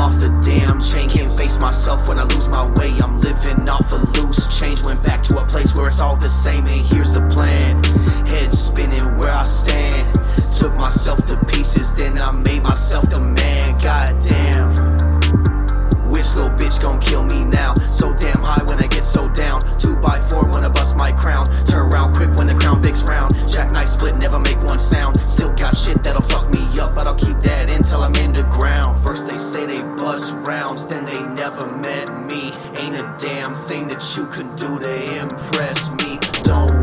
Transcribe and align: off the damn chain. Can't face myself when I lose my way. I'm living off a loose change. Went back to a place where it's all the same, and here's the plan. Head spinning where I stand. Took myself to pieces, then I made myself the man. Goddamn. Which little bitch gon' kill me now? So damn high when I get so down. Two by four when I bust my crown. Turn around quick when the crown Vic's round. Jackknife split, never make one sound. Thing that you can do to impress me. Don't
off 0.00 0.20
the 0.20 0.28
damn 0.44 0.80
chain. 0.80 1.08
Can't 1.10 1.36
face 1.36 1.58
myself 1.60 2.08
when 2.08 2.18
I 2.18 2.24
lose 2.24 2.48
my 2.48 2.66
way. 2.78 2.96
I'm 3.02 3.20
living 3.20 3.68
off 3.68 3.92
a 3.92 3.96
loose 4.18 4.46
change. 4.58 4.82
Went 4.82 5.02
back 5.02 5.22
to 5.24 5.38
a 5.38 5.46
place 5.46 5.74
where 5.74 5.88
it's 5.88 6.00
all 6.00 6.16
the 6.16 6.28
same, 6.28 6.66
and 6.66 6.84
here's 6.86 7.12
the 7.12 7.20
plan. 7.28 7.82
Head 8.26 8.52
spinning 8.52 9.04
where 9.18 9.32
I 9.32 9.44
stand. 9.44 10.14
Took 10.56 10.74
myself 10.74 11.24
to 11.26 11.36
pieces, 11.46 11.94
then 11.94 12.18
I 12.18 12.32
made 12.32 12.62
myself 12.62 13.08
the 13.10 13.20
man. 13.20 13.80
Goddamn. 13.82 14.70
Which 16.10 16.34
little 16.34 16.50
bitch 16.50 16.82
gon' 16.82 17.00
kill 17.00 17.24
me 17.24 17.44
now? 17.44 17.74
So 17.90 18.12
damn 18.14 18.42
high 18.42 18.64
when 18.64 18.82
I 18.82 18.86
get 18.88 19.04
so 19.04 19.28
down. 19.28 19.60
Two 19.78 19.96
by 19.96 20.20
four 20.20 20.44
when 20.50 20.64
I 20.64 20.68
bust 20.68 20.96
my 20.96 21.12
crown. 21.12 21.46
Turn 21.66 21.92
around 21.92 22.14
quick 22.14 22.30
when 22.36 22.46
the 22.46 22.54
crown 22.54 22.82
Vic's 22.82 23.02
round. 23.04 23.34
Jackknife 23.48 23.88
split, 23.88 24.16
never 24.16 24.38
make 24.38 24.60
one 24.64 24.78
sound. 24.78 25.19
Thing 33.70 33.86
that 33.86 34.16
you 34.16 34.26
can 34.26 34.48
do 34.56 34.80
to 34.80 35.20
impress 35.20 35.90
me. 35.92 36.18
Don't 36.42 36.79